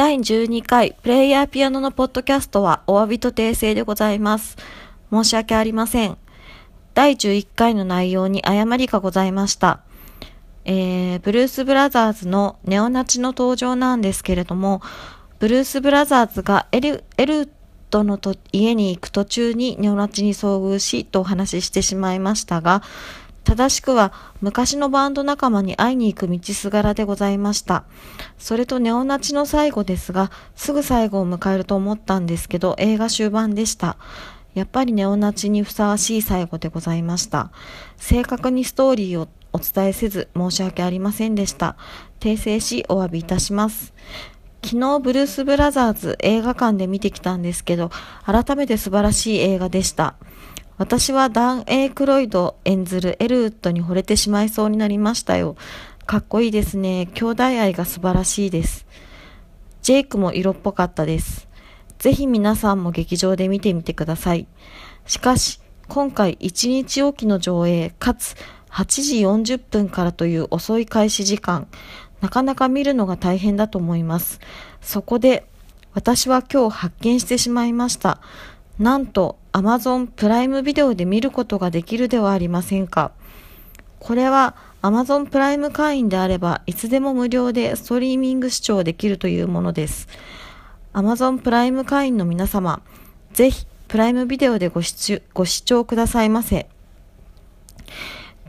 [0.00, 4.56] 第12回プレイヤーピアノのポッドキャストはお詫びと訂正でございます。
[5.12, 6.16] 申し訳ありません。
[6.94, 9.80] 第11回の内容に誤りがございました。
[10.64, 14.80] えー、ブルースブラザーズのネオナチの登場なんですけれども、
[15.38, 17.50] ブルースブラザーズがエルエル
[17.90, 22.82] トのと家に行く途中にネオナチに遭遇しとお話ししてしまいましたが、
[23.44, 27.84] 正しくは昔のバンド仲間に会いに行く道すがらでございました。
[28.38, 33.96] それとネオナチの最後ですが、すぐ最後を迎えると思ったんですけど、映画終盤でした。
[34.54, 37.50] やっぱりネオナチにふさわしい最後でございました。
[37.96, 41.76] 正確にストーリーをお伝えせず申し訳ありませんでした。
[42.20, 43.94] 訂正しお詫びいたします。
[44.62, 47.90] 昨日ブルース・ブラザーズ映画館で見てきたんですけど、
[48.24, 50.16] 改めて素晴らしい映画でした。
[50.80, 55.56] 私はダン・エイクロイド演ずるエルウッドに惚れてしまいそうになりましたよ。
[56.06, 57.10] かっこいいですね。
[57.12, 58.86] 兄弟愛が素晴らしいです。
[59.82, 61.48] ジェイクも色っぽかったです。
[61.98, 64.46] ぜひ皆さんも劇場で見てみてください。
[65.04, 68.34] しかし、今回1日おきの上映、かつ
[68.70, 69.18] 8時
[69.56, 71.68] 40分からという遅い開始時間、
[72.22, 74.40] なかなか見るのが大変だと思います。
[74.80, 75.46] そこで、
[75.92, 78.22] 私は今日発見してしまいました。
[78.80, 83.12] なんと Amazon プライムビデオで見ることができるではありませんか。
[83.98, 90.08] これは Amazon プライム会員であればいつでも無料でストリーミング視聴できるというものです。
[90.94, 92.80] Amazon プライム会員の皆様、
[93.34, 96.66] ぜひプライムビデオでご視ご視聴くださいませ。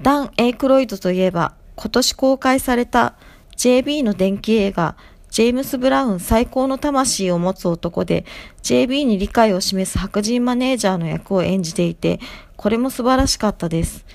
[0.01, 3.15] ダン・エイクロイドといえば今年公開された
[3.57, 4.95] JB の電気映画
[5.31, 8.25] ジェームス・ブラウン最高の魂を持つ男で
[8.61, 12.19] JB に理解を示す白人マネージャーの役を演じていて
[12.57, 14.05] これも素晴らしかったです。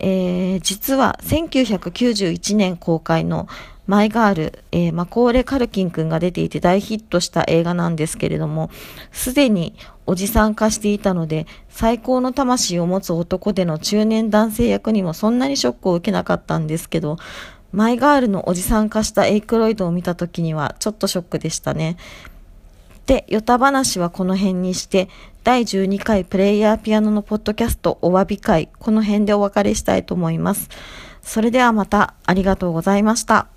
[0.00, 3.48] えー、実は1991年公開の
[3.86, 8.70] マイガール、えー、マコーレ・カルキン君が出ていて大ヒットした映画なんですけれども、
[9.10, 9.74] すでに
[10.06, 17.16] おじさん化していたので、最高の魂を持つ男での中年男性役にもそんなにショックを受けなかったんですけど、
[17.72, 21.96] マイガールのおじさん化したエイクロイドを見た時にはちょっとショックでしたね。
[23.06, 25.08] で、ヨタ話はこの辺にして、
[25.42, 30.68] 第12回プレイヤーピアノのポッドキャストお詫び会、この辺でお別れしたいと思います。
[31.22, 33.48] それではまたありがとうございました。